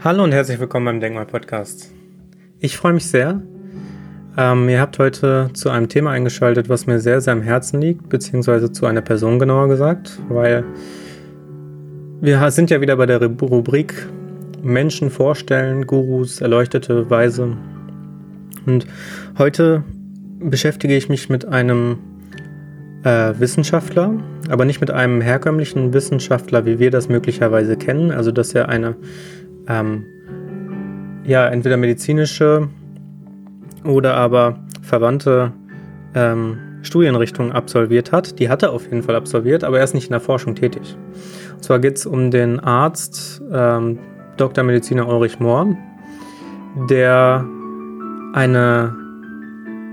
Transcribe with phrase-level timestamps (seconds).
[0.00, 1.92] Hallo und herzlich willkommen beim Denkmal-Podcast.
[2.60, 3.42] Ich freue mich sehr.
[4.36, 8.08] Ähm, ihr habt heute zu einem Thema eingeschaltet, was mir sehr, sehr am Herzen liegt,
[8.08, 10.62] beziehungsweise zu einer Person genauer gesagt, weil
[12.20, 14.06] wir sind ja wieder bei der Rubrik
[14.62, 17.56] Menschen vorstellen, Gurus, erleuchtete Weise.
[18.66, 18.86] Und
[19.36, 19.82] heute
[20.38, 21.98] beschäftige ich mich mit einem
[23.02, 24.14] äh, Wissenschaftler,
[24.48, 28.10] aber nicht mit einem herkömmlichen Wissenschaftler, wie wir das möglicherweise kennen.
[28.10, 28.96] Also, dass er eine,
[29.68, 30.04] ähm,
[31.24, 32.68] ja, entweder medizinische
[33.84, 35.52] oder aber verwandte
[36.14, 38.38] ähm, Studienrichtungen absolviert hat.
[38.38, 40.96] Die hat er auf jeden Fall absolviert, aber er ist nicht in der Forschung tätig.
[41.54, 43.98] Und zwar geht es um den Arzt ähm,
[44.36, 44.64] Dr.
[44.64, 45.76] Mediziner Ulrich Mohr,
[46.88, 47.44] der
[48.32, 48.96] eine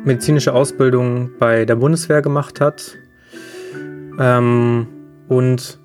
[0.06, 2.96] medizinische Ausbildung bei der Bundeswehr gemacht hat
[4.20, 4.88] ähm,
[5.28, 5.80] und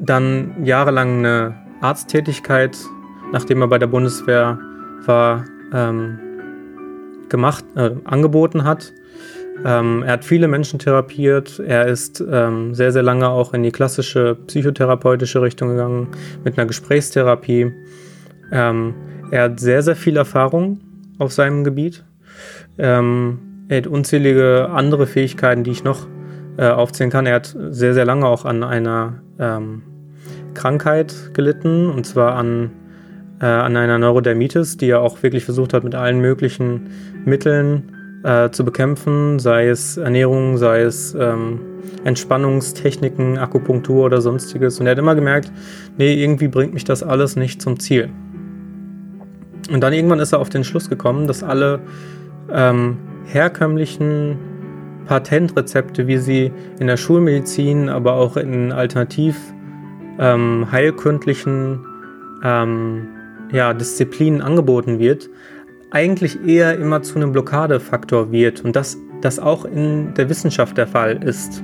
[0.00, 2.76] dann jahrelang eine Arzttätigkeit,
[3.32, 4.58] nachdem er bei der Bundeswehr
[5.04, 6.18] war, ähm,
[7.28, 8.92] gemacht, äh, angeboten hat.
[9.64, 11.60] Ähm, er hat viele Menschen therapiert.
[11.64, 16.08] Er ist ähm, sehr, sehr lange auch in die klassische psychotherapeutische Richtung gegangen
[16.44, 17.72] mit einer Gesprächstherapie.
[18.52, 18.94] Ähm,
[19.30, 20.80] er hat sehr, sehr viel Erfahrung
[21.18, 22.04] auf seinem Gebiet.
[22.78, 26.06] Ähm, er hat unzählige andere Fähigkeiten, die ich noch
[26.56, 27.26] äh, aufzählen kann.
[27.26, 29.82] Er hat sehr, sehr lange auch an einer ähm,
[30.54, 32.70] Krankheit gelitten, und zwar an,
[33.40, 36.90] äh, an einer Neurodermitis, die er auch wirklich versucht hat, mit allen möglichen
[37.24, 37.92] Mitteln
[38.24, 41.60] äh, zu bekämpfen, sei es Ernährung, sei es ähm,
[42.04, 44.80] Entspannungstechniken, Akupunktur oder sonstiges.
[44.80, 45.52] Und er hat immer gemerkt,
[45.96, 48.10] nee, irgendwie bringt mich das alles nicht zum Ziel.
[49.70, 51.80] Und dann irgendwann ist er auf den Schluss gekommen, dass alle
[52.52, 52.96] ähm,
[53.26, 54.38] herkömmlichen
[55.06, 59.36] Patentrezepte, wie sie in der Schulmedizin, aber auch in alternativ
[60.18, 61.84] ähm, heilkundlichen
[62.42, 63.08] ähm,
[63.52, 65.28] ja, Disziplinen angeboten wird,
[65.90, 70.86] eigentlich eher immer zu einem Blockadefaktor wird und dass das auch in der Wissenschaft der
[70.86, 71.62] Fall ist.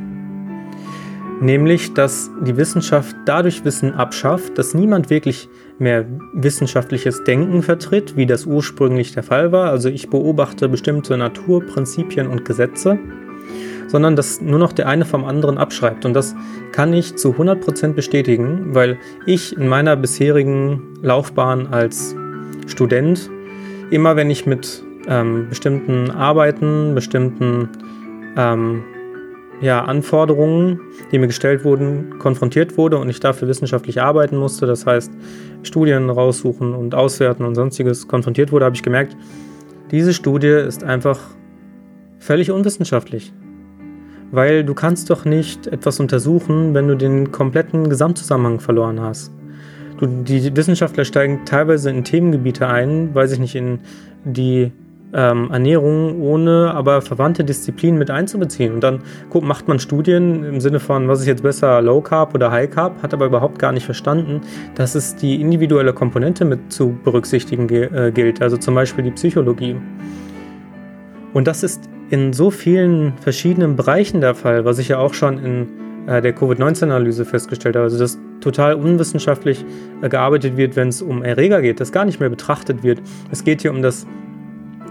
[1.41, 5.49] Nämlich, dass die Wissenschaft dadurch Wissen abschafft, dass niemand wirklich
[5.79, 9.71] mehr wissenschaftliches Denken vertritt, wie das ursprünglich der Fall war.
[9.71, 12.99] Also ich beobachte bestimmte Naturprinzipien und Gesetze,
[13.89, 16.05] sondern dass nur noch der eine vom anderen abschreibt.
[16.05, 16.35] Und das
[16.73, 22.15] kann ich zu 100% bestätigen, weil ich in meiner bisherigen Laufbahn als
[22.67, 23.31] Student
[23.91, 27.69] immer wenn ich mit ähm, bestimmten Arbeiten, bestimmten
[28.37, 28.83] ähm,
[29.61, 30.81] ja, Anforderungen,
[31.13, 35.13] die mir gestellt wurden, konfrontiert wurde und ich dafür wissenschaftlich arbeiten musste, das heißt
[35.63, 39.17] Studien raussuchen und auswerten und sonstiges konfrontiert wurde, habe ich gemerkt,
[39.91, 41.21] diese Studie ist einfach
[42.19, 43.33] völlig unwissenschaftlich.
[44.31, 49.33] Weil du kannst doch nicht etwas untersuchen, wenn du den kompletten Gesamtzusammenhang verloren hast.
[49.99, 53.79] Du, die Wissenschaftler steigen teilweise in Themengebiete ein, weiß ich nicht, in
[54.25, 54.73] die
[55.15, 58.75] ähm, Ernährung ohne aber verwandte Disziplinen mit einzubeziehen.
[58.75, 62.35] Und dann guck, macht man Studien im Sinne von, was ist jetzt besser, Low Carb
[62.35, 64.41] oder High Carb, hat aber überhaupt gar nicht verstanden,
[64.75, 69.77] dass es die individuelle Komponente mit zu berücksichtigen äh, gilt, also zum Beispiel die Psychologie.
[71.33, 75.45] Und das ist in so vielen verschiedenen Bereichen der Fall, was ich ja auch schon
[75.45, 75.67] in
[76.07, 77.87] äh, der Covid-19-Analyse festgestellt habe.
[77.87, 79.65] Also dass total unwissenschaftlich
[80.01, 83.03] äh, gearbeitet wird, wenn es um Erreger geht, das gar nicht mehr betrachtet wird.
[83.33, 84.07] Es geht hier um das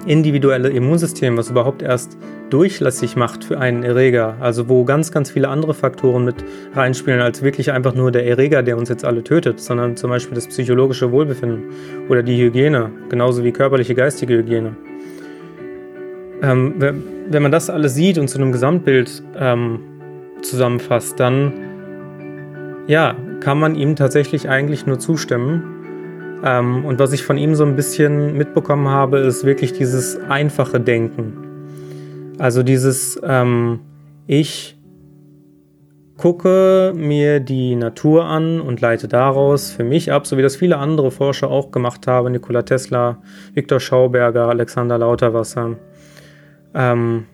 [0.06, 2.18] individuelle Immunsystem, was überhaupt erst
[2.50, 6.36] durchlässig macht für einen Erreger, also wo ganz, ganz viele andere Faktoren mit
[6.76, 10.36] reinspielen, als wirklich einfach nur der Erreger, der uns jetzt alle tötet, sondern zum Beispiel
[10.36, 11.64] das psychologische Wohlbefinden
[12.10, 14.76] oder die Hygiene, genauso wie körperliche, geistige Hygiene.
[16.44, 19.80] Ähm, wenn man das alles sieht und zu einem Gesamtbild ähm,
[20.42, 21.54] zusammenfasst, dann
[22.88, 25.64] ja, kann man ihm tatsächlich eigentlich nur zustimmen.
[26.44, 30.82] Ähm, und was ich von ihm so ein bisschen mitbekommen habe, ist wirklich dieses einfache
[30.82, 32.36] Denken.
[32.40, 33.80] Also dieses, ähm,
[34.28, 34.78] ich
[36.18, 40.78] gucke mir die Natur an und leite daraus für mich ab, so wie das viele
[40.78, 43.22] andere Forscher auch gemacht haben, Nikola Tesla,
[43.54, 45.78] Viktor Schauberger, Alexander Lauterwasser.
[46.74, 47.26] Ähm,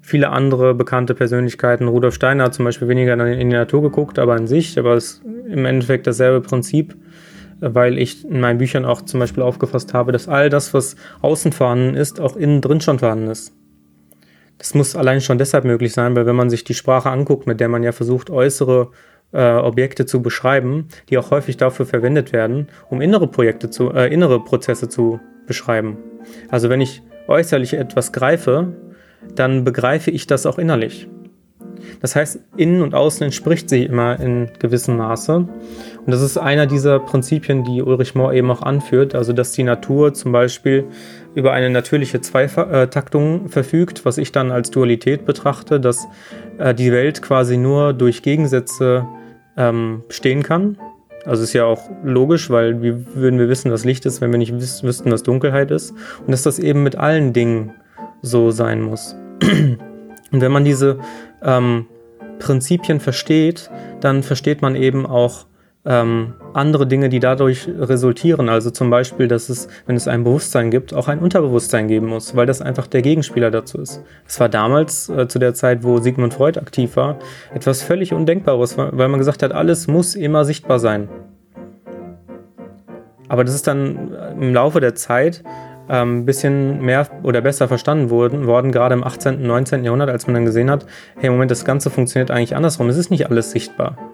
[0.00, 1.88] viele andere bekannte Persönlichkeiten.
[1.88, 5.04] Rudolf Steiner hat zum Beispiel weniger in die Natur geguckt, aber an sich, aber es
[5.04, 6.94] ist im Endeffekt dasselbe Prinzip,
[7.60, 11.52] weil ich in meinen Büchern auch zum Beispiel aufgefasst habe, dass all das, was außen
[11.52, 13.52] vorhanden ist, auch innen drin schon vorhanden ist.
[14.58, 17.60] Das muss allein schon deshalb möglich sein, weil wenn man sich die Sprache anguckt, mit
[17.60, 18.90] der man ja versucht, äußere
[19.32, 24.12] äh, Objekte zu beschreiben, die auch häufig dafür verwendet werden, um innere Projekte zu, äh,
[24.12, 25.98] innere Prozesse zu beschreiben.
[26.50, 28.72] Also wenn ich äußerlich etwas greife,
[29.34, 31.08] dann begreife ich das auch innerlich.
[32.00, 35.36] Das heißt, innen und außen entspricht sich immer in gewissem Maße.
[35.36, 35.50] Und
[36.06, 40.14] das ist einer dieser Prinzipien, die Ulrich Mohr eben auch anführt, also dass die Natur
[40.14, 40.84] zum Beispiel
[41.34, 46.06] über eine natürliche Zweitaktung verfügt, was ich dann als Dualität betrachte, dass
[46.58, 49.06] äh, die Welt quasi nur durch Gegensätze
[49.56, 50.78] ähm, stehen kann.
[51.24, 54.38] Also ist ja auch logisch, weil wie würden wir wissen, was Licht ist, wenn wir
[54.38, 55.92] nicht wüs wüssten, was Dunkelheit ist.
[56.20, 57.72] Und dass das eben mit allen Dingen
[58.22, 59.16] so sein muss.
[59.42, 60.98] Und wenn man diese
[61.42, 61.86] ähm,
[62.38, 65.46] Prinzipien versteht, dann versteht man eben auch
[65.86, 68.48] ähm, andere Dinge, die dadurch resultieren.
[68.48, 72.34] Also zum Beispiel, dass es, wenn es ein Bewusstsein gibt, auch ein Unterbewusstsein geben muss,
[72.34, 74.02] weil das einfach der Gegenspieler dazu ist.
[74.26, 77.18] Es war damals, äh, zu der Zeit, wo Sigmund Freud aktiv war,
[77.52, 81.08] etwas völlig Undenkbares, weil man gesagt hat, alles muss immer sichtbar sein.
[83.28, 85.42] Aber das ist dann im Laufe der Zeit
[85.86, 89.84] ein ähm, bisschen mehr oder besser verstanden worden, worden, gerade im 18., und 19.
[89.84, 90.86] Jahrhundert, als man dann gesehen hat,
[91.18, 92.88] hey, Moment, das Ganze funktioniert eigentlich andersrum.
[92.88, 94.13] Es ist nicht alles sichtbar.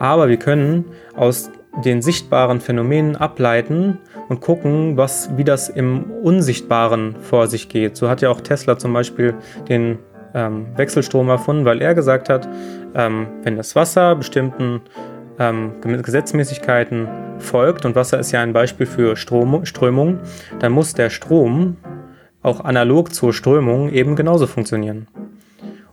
[0.00, 1.50] Aber wir können aus
[1.84, 3.98] den sichtbaren Phänomenen ableiten
[4.28, 7.96] und gucken, was, wie das im Unsichtbaren vor sich geht.
[7.96, 9.34] So hat ja auch Tesla zum Beispiel
[9.68, 9.98] den
[10.34, 12.48] ähm, Wechselstrom erfunden, weil er gesagt hat,
[12.94, 14.80] ähm, wenn das Wasser bestimmten
[15.38, 17.06] ähm, Gesetzmäßigkeiten
[17.38, 20.18] folgt, und Wasser ist ja ein Beispiel für Strom, Strömung,
[20.60, 21.76] dann muss der Strom
[22.42, 25.08] auch analog zur Strömung eben genauso funktionieren.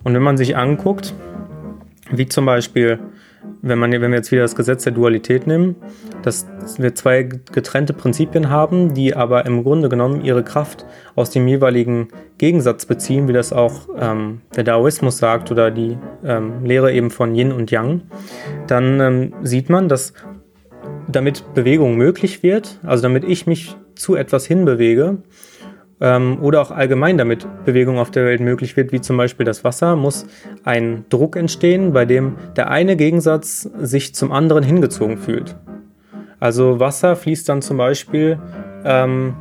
[0.03, 1.13] Und wenn man sich anguckt,
[2.09, 2.99] wie zum Beispiel
[3.61, 5.75] wenn, man, wenn wir jetzt wieder das Gesetz der Dualität nehmen,
[6.23, 6.45] dass
[6.77, 10.85] wir zwei getrennte Prinzipien haben, die aber im Grunde genommen ihre Kraft
[11.15, 16.63] aus dem jeweiligen Gegensatz beziehen, wie das auch ähm, der Daoismus sagt oder die ähm,
[16.65, 18.01] Lehre eben von Yin und Yang,
[18.67, 20.13] dann ähm, sieht man, dass
[21.07, 25.17] damit Bewegung möglich wird, also damit ich mich zu etwas hinbewege,
[26.01, 29.63] ähm, oder auch allgemein damit Bewegung auf der Welt möglich wird, wie zum Beispiel das
[29.63, 30.25] Wasser, muss
[30.63, 35.55] ein Druck entstehen, bei dem der eine Gegensatz sich zum anderen hingezogen fühlt.
[36.39, 38.37] Also Wasser fließt dann zum Beispiel
[38.85, 39.35] ähm,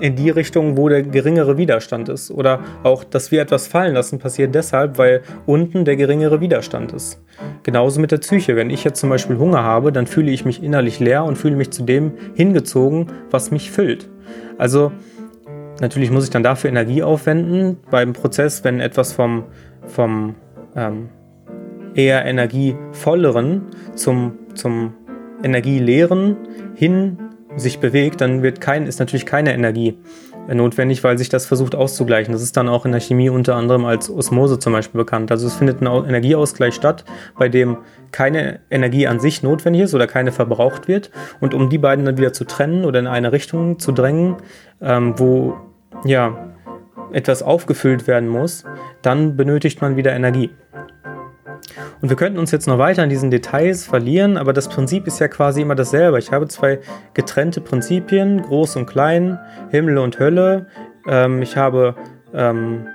[0.00, 2.30] in die Richtung, wo der geringere Widerstand ist.
[2.30, 7.22] Oder auch, dass wir etwas fallen lassen, passiert deshalb, weil unten der geringere Widerstand ist.
[7.62, 8.56] Genauso mit der Psyche.
[8.56, 11.56] Wenn ich jetzt zum Beispiel Hunger habe, dann fühle ich mich innerlich leer und fühle
[11.56, 14.08] mich zu dem hingezogen, was mich füllt.
[14.58, 14.92] Also
[15.82, 19.42] Natürlich muss ich dann dafür Energie aufwenden beim Prozess, wenn etwas vom,
[19.84, 20.36] vom
[20.76, 21.08] ähm,
[21.96, 23.62] eher energievolleren
[23.96, 24.94] zum, zum
[25.42, 26.36] energieleeren
[26.76, 27.18] hin
[27.56, 29.98] sich bewegt, dann wird kein, ist natürlich keine Energie
[30.46, 32.32] notwendig, weil sich das versucht auszugleichen.
[32.32, 35.32] Das ist dann auch in der Chemie unter anderem als Osmose zum Beispiel bekannt.
[35.32, 37.04] Also es findet ein Energieausgleich statt,
[37.36, 37.78] bei dem
[38.12, 41.10] keine Energie an sich notwendig ist oder keine verbraucht wird.
[41.40, 44.36] Und um die beiden dann wieder zu trennen oder in eine Richtung zu drängen,
[44.80, 45.56] ähm, wo
[46.04, 46.52] ja
[47.12, 48.64] etwas aufgefüllt werden muss,
[49.02, 50.50] dann benötigt man wieder Energie.
[52.00, 55.20] Und wir könnten uns jetzt noch weiter in diesen Details verlieren, aber das Prinzip ist
[55.20, 56.18] ja quasi immer dasselbe.
[56.18, 56.80] Ich habe zwei
[57.14, 59.38] getrennte Prinzipien, groß und klein,
[59.70, 60.66] Himmel und Hölle.
[61.06, 61.94] Ähm, ich habe
[62.34, 62.88] ähm,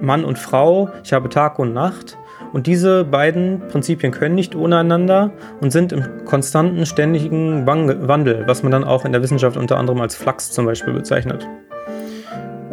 [0.00, 2.18] Mann und Frau, ich habe Tag und Nacht.
[2.52, 5.30] Und diese beiden Prinzipien können nicht ohne einander
[5.60, 10.00] und sind im konstanten, ständigen Wandel, was man dann auch in der Wissenschaft unter anderem
[10.00, 11.46] als Flux zum Beispiel bezeichnet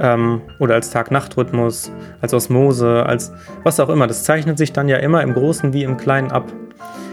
[0.04, 1.92] ähm, oder als Tag-Nacht-Rhythmus,
[2.22, 3.32] als Osmose, als
[3.64, 4.06] was auch immer.
[4.06, 6.52] Das zeichnet sich dann ja immer im Großen wie im Kleinen ab.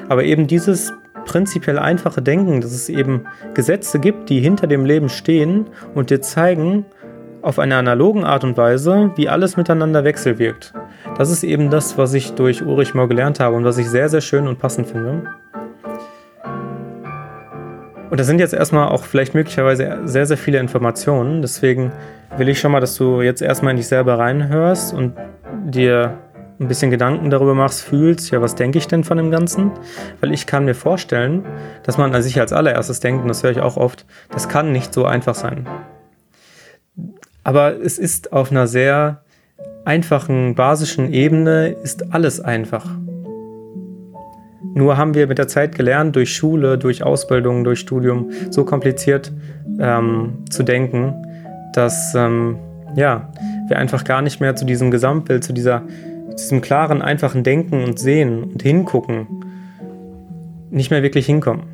[0.08, 0.92] Aber eben dieses
[1.24, 6.20] prinzipiell einfache Denken, dass es eben Gesetze gibt, die hinter dem Leben stehen und dir
[6.20, 6.84] zeigen,
[7.42, 10.74] auf eine analogen Art und Weise, wie alles miteinander wechselwirkt.
[11.16, 14.10] Das ist eben das, was ich durch Ulrich Mohr gelernt habe und was ich sehr,
[14.10, 15.22] sehr schön und passend finde.
[18.10, 21.42] Und das sind jetzt erstmal auch vielleicht möglicherweise sehr, sehr viele Informationen.
[21.42, 21.92] Deswegen
[22.36, 25.14] will ich schon mal, dass du jetzt erstmal in dich selber reinhörst und
[25.64, 26.18] dir
[26.58, 29.70] ein bisschen Gedanken darüber machst, fühlst, ja, was denke ich denn von dem Ganzen?
[30.20, 31.44] Weil ich kann mir vorstellen,
[31.84, 34.72] dass man an sich als allererstes denkt, und das höre ich auch oft, das kann
[34.72, 35.66] nicht so einfach sein.
[37.44, 39.22] Aber es ist auf einer sehr
[39.86, 42.84] einfachen, basischen Ebene, ist alles einfach.
[44.74, 49.32] Nur haben wir mit der Zeit gelernt, durch Schule, durch Ausbildung, durch Studium so kompliziert
[49.78, 51.14] ähm, zu denken,
[51.72, 52.56] dass ähm,
[52.96, 53.32] ja,
[53.68, 55.82] wir einfach gar nicht mehr zu diesem Gesamtbild, zu dieser,
[56.38, 59.26] diesem klaren, einfachen Denken und Sehen und Hingucken
[60.70, 61.64] nicht mehr wirklich hinkommen.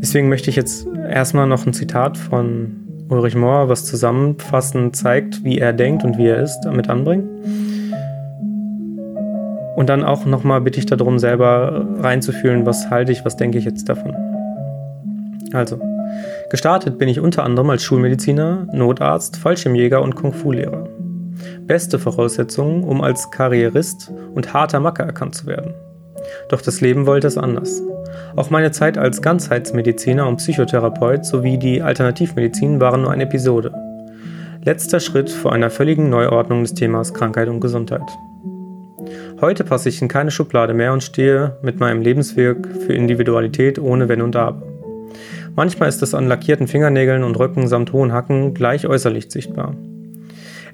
[0.00, 5.58] Deswegen möchte ich jetzt erstmal noch ein Zitat von Ulrich Mohr, was zusammenfassend zeigt, wie
[5.58, 7.28] er denkt und wie er ist, damit anbringen.
[9.82, 13.64] Und dann auch nochmal bitte ich darum, selber reinzufühlen, was halte ich, was denke ich
[13.64, 14.14] jetzt davon.
[15.52, 15.80] Also,
[16.50, 20.86] gestartet bin ich unter anderem als Schulmediziner, Notarzt, Fallschirmjäger und Kung-Fu-Lehrer.
[21.62, 25.74] Beste Voraussetzungen, um als Karrierist und harter Macker erkannt zu werden.
[26.48, 27.82] Doch das Leben wollte es anders.
[28.36, 33.72] Auch meine Zeit als Ganzheitsmediziner und Psychotherapeut sowie die Alternativmedizin waren nur eine Episode.
[34.62, 38.08] Letzter Schritt vor einer völligen Neuordnung des Themas Krankheit und Gesundheit.
[39.42, 44.08] Heute passe ich in keine Schublade mehr und stehe mit meinem Lebensweg für Individualität ohne
[44.08, 44.62] Wenn und Aber.
[45.56, 49.74] Manchmal ist es an lackierten Fingernägeln und Röcken samt hohen Hacken gleich äußerlich sichtbar.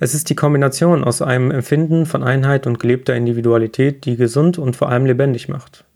[0.01, 4.77] Es ist die Kombination aus einem Empfinden von Einheit und gelebter Individualität, die gesund und
[4.77, 5.87] vor allem lebendig macht.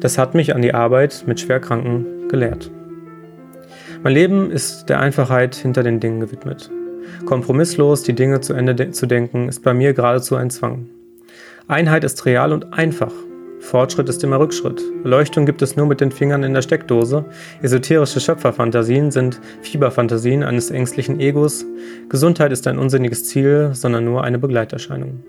[0.00, 2.70] Das hat mich an die Arbeit mit Schwerkranken gelehrt.
[4.02, 6.70] Mein Leben ist der Einfachheit hinter den Dingen gewidmet.
[7.24, 10.90] Kompromisslos die Dinge zu Ende de zu denken, ist bei mir geradezu ein Zwang.
[11.68, 13.12] Einheit ist real und einfach.
[13.60, 14.82] Fortschritt ist immer Rückschritt.
[15.04, 17.24] Beleuchtung gibt es nur mit den Fingern in der Steckdose.
[17.62, 21.64] Esoterische Schöpferfantasien sind Fieberfantasien eines ängstlichen Egos.
[22.08, 25.22] Gesundheit ist ein unsinniges Ziel, sondern nur eine Begleiterscheinung.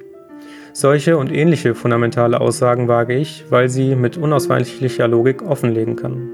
[0.73, 6.31] Solche und ähnliche fundamentale Aussagen wage ich, weil sie mit unausweichlicher Logik offenlegen kann.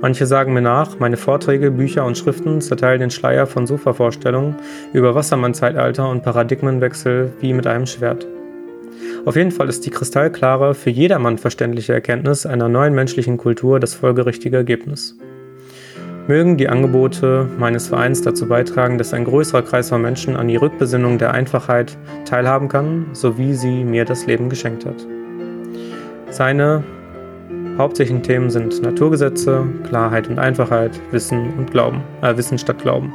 [0.00, 4.54] Manche sagen mir nach, meine Vorträge, Bücher und Schriften zerteilen den Schleier von Sofa-Vorstellungen
[4.92, 8.24] über Wassermann-Zeitalter und Paradigmenwechsel wie mit einem Schwert.
[9.24, 13.94] Auf jeden Fall ist die kristallklare, für jedermann verständliche Erkenntnis einer neuen menschlichen Kultur das
[13.94, 15.16] folgerichtige Ergebnis.
[16.28, 20.56] Mögen die Angebote meines Vereins dazu beitragen, dass ein größerer Kreis von Menschen an die
[20.56, 25.06] Rückbesinnung der Einfachheit teilhaben kann, so wie sie mir das Leben geschenkt hat.
[26.30, 26.84] Seine
[27.78, 33.12] hauptsächlichen Themen sind Naturgesetze, Klarheit und Einfachheit, Wissen und Glauben, äh, Wissen statt Glauben.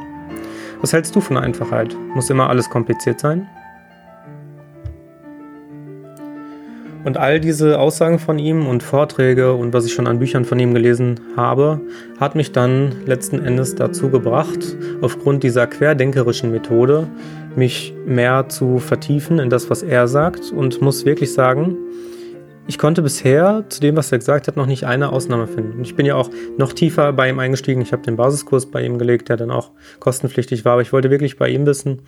[0.80, 1.96] Was hältst du von Einfachheit?
[2.14, 3.46] Muss immer alles kompliziert sein?
[7.04, 10.58] Und all diese Aussagen von ihm und Vorträge und was ich schon an Büchern von
[10.58, 11.82] ihm gelesen habe,
[12.18, 17.06] hat mich dann letzten Endes dazu gebracht, aufgrund dieser querdenkerischen Methode,
[17.56, 21.76] mich mehr zu vertiefen in das, was er sagt und muss wirklich sagen,
[22.66, 25.82] ich konnte bisher zu dem, was er gesagt hat, noch nicht eine Ausnahme finden.
[25.82, 27.82] Ich bin ja auch noch tiefer bei ihm eingestiegen.
[27.82, 29.70] Ich habe den Basiskurs bei ihm gelegt, der dann auch
[30.00, 30.72] kostenpflichtig war.
[30.72, 32.00] Aber ich wollte wirklich bei ihm wissen,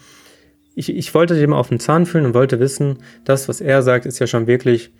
[0.76, 4.06] ich, ich wollte dem auf den Zahn fühlen und wollte wissen, das, was er sagt,
[4.06, 4.92] ist ja schon wirklich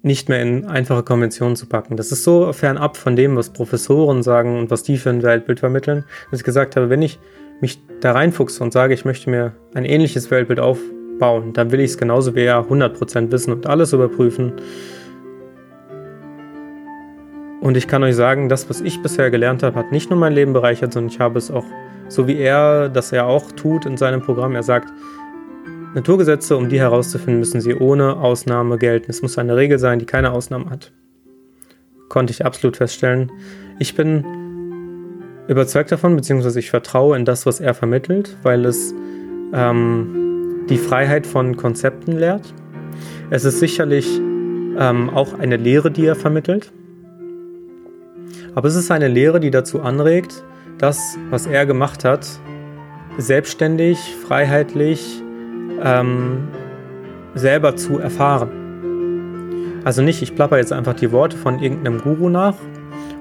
[0.00, 1.96] nicht mehr in einfache Konventionen zu packen.
[1.96, 5.58] Das ist so fernab von dem, was Professoren sagen und was die für ein Weltbild
[5.58, 7.18] vermitteln, dass ich gesagt habe, wenn ich
[7.60, 11.90] mich da reinfuchse und sage, ich möchte mir ein ähnliches Weltbild aufbauen, dann will ich
[11.90, 14.52] es genauso wie er 100% wissen und alles überprüfen.
[17.68, 20.32] Und ich kann euch sagen, das, was ich bisher gelernt habe, hat nicht nur mein
[20.32, 21.66] Leben bereichert, sondern ich habe es auch
[22.08, 24.54] so wie er das ja auch tut in seinem Programm.
[24.54, 24.88] Er sagt,
[25.94, 29.10] Naturgesetze, um die herauszufinden, müssen sie ohne Ausnahme gelten.
[29.10, 30.92] Es muss eine Regel sein, die keine Ausnahme hat.
[32.08, 33.30] Konnte ich absolut feststellen.
[33.78, 34.24] Ich bin
[35.46, 38.94] überzeugt davon, beziehungsweise ich vertraue in das, was er vermittelt, weil es
[39.52, 42.54] ähm, die Freiheit von Konzepten lehrt.
[43.28, 46.72] Es ist sicherlich ähm, auch eine Lehre, die er vermittelt.
[48.54, 50.44] Aber es ist eine Lehre, die dazu anregt,
[50.78, 52.26] das, was er gemacht hat,
[53.18, 55.22] selbstständig, freiheitlich
[55.82, 56.48] ähm,
[57.34, 58.50] selber zu erfahren.
[59.84, 62.54] Also nicht, ich plapper jetzt einfach die Worte von irgendeinem Guru nach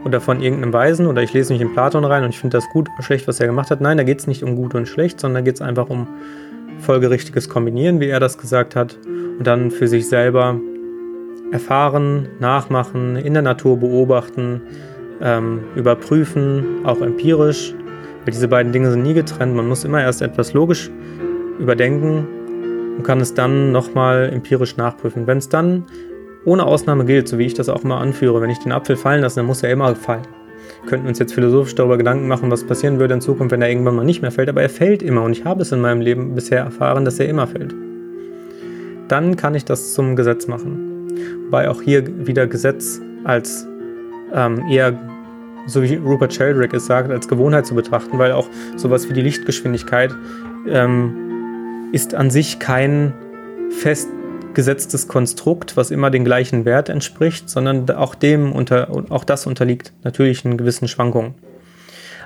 [0.03, 2.67] oder von irgendeinem Weisen oder ich lese mich in Platon rein und ich finde das
[2.69, 3.81] gut oder schlecht, was er gemacht hat.
[3.81, 6.07] Nein, da geht es nicht um gut und schlecht, sondern da geht es einfach um
[6.79, 10.60] folgerichtiges Kombinieren, wie er das gesagt hat, und dann für sich selber
[11.51, 14.62] erfahren, nachmachen, in der Natur beobachten,
[15.21, 17.74] ähm, überprüfen, auch empirisch,
[18.25, 19.55] weil diese beiden Dinge sind nie getrennt.
[19.55, 20.89] Man muss immer erst etwas logisch
[21.59, 22.27] überdenken
[22.97, 25.27] und kann es dann nochmal empirisch nachprüfen.
[25.27, 25.86] Wenn es dann
[26.45, 29.21] ohne Ausnahme gilt, so wie ich das auch immer anführe, wenn ich den Apfel fallen
[29.21, 30.27] lasse, dann muss er immer fallen.
[30.81, 33.69] Wir könnten uns jetzt philosophisch darüber Gedanken machen, was passieren würde in Zukunft, wenn er
[33.69, 36.01] irgendwann mal nicht mehr fällt, aber er fällt immer und ich habe es in meinem
[36.01, 37.75] Leben bisher erfahren, dass er immer fällt.
[39.07, 41.07] Dann kann ich das zum Gesetz machen.
[41.45, 43.67] Wobei auch hier wieder Gesetz als
[44.34, 44.93] ähm, eher,
[45.65, 49.22] so wie Rupert Sheldrake es sagt, als Gewohnheit zu betrachten, weil auch sowas wie die
[49.22, 50.13] Lichtgeschwindigkeit
[50.67, 53.13] ähm, ist an sich kein
[53.69, 59.93] festgesetztes Konstrukt, was immer den gleichen Wert entspricht, sondern auch dem unter, auch das unterliegt
[60.03, 61.36] natürlichen gewissen Schwankungen.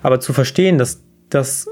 [0.01, 1.67] Aber zu verstehen, dass, dass,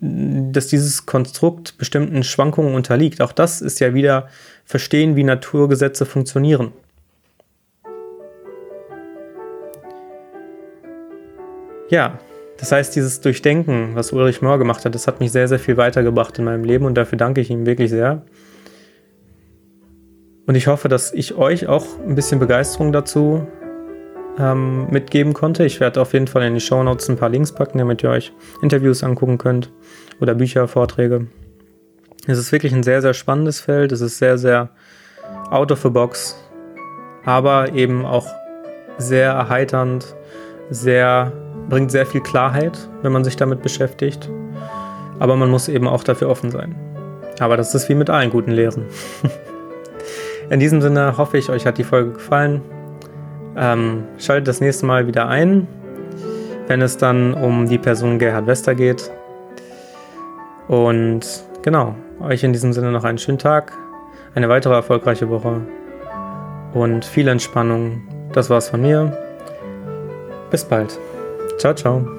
[0.00, 4.28] dass dieses Konstrukt bestimmten Schwankungen unterliegt, auch das ist ja wieder
[4.64, 6.72] verstehen, wie Naturgesetze funktionieren.
[11.88, 12.18] Ja,
[12.58, 15.76] das heißt, dieses Durchdenken, was Ulrich Mohr gemacht hat, das hat mich sehr, sehr viel
[15.76, 18.22] weitergebracht in meinem Leben und dafür danke ich ihm wirklich sehr.
[20.46, 23.46] Und ich hoffe, dass ich euch auch ein bisschen Begeisterung dazu
[24.38, 25.64] ähm, mitgeben konnte.
[25.64, 28.10] Ich werde auf jeden Fall in die Show Notes ein paar Links packen, damit ihr
[28.10, 29.72] euch Interviews angucken könnt
[30.20, 31.26] oder Bücher, Vorträge.
[32.26, 33.92] Es ist wirklich ein sehr, sehr spannendes Feld.
[33.92, 34.70] Es ist sehr, sehr
[35.50, 36.36] out of the box,
[37.24, 38.26] aber eben auch
[38.98, 40.16] sehr erheiternd,
[40.70, 41.32] sehr,
[41.68, 44.30] bringt sehr viel Klarheit, wenn man sich damit beschäftigt.
[45.18, 46.74] Aber man muss eben auch dafür offen sein.
[47.40, 48.84] Aber das ist wie mit allen guten Lehren.
[50.50, 52.62] In diesem Sinne hoffe ich, euch hat die Folge gefallen.
[53.56, 55.66] Ähm, schaltet das nächste Mal wieder ein,
[56.68, 59.10] wenn es dann um die Person Gerhard Wester geht.
[60.68, 61.26] Und
[61.62, 63.72] genau, euch in diesem Sinne noch einen schönen Tag,
[64.34, 65.62] eine weitere erfolgreiche Woche
[66.74, 68.02] und viel Entspannung.
[68.32, 69.16] Das war's von mir.
[70.50, 70.98] Bis bald.
[71.58, 72.15] Ciao, ciao.